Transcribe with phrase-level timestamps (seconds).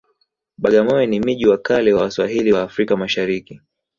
[0.63, 3.61] bagamoyo ni miji wa kale wa waswahili wa africa mashariki